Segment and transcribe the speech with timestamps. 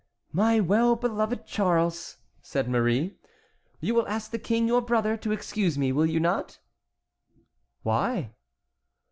[0.33, 3.19] "My well beloved Charles," said Marie,
[3.81, 6.57] "you will ask the king your brother to excuse me, will you not?"
[7.83, 8.33] "Why?"